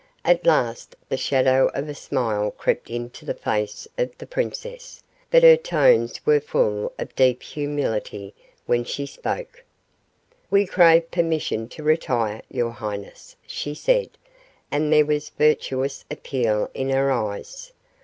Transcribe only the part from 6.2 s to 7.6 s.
were full of deep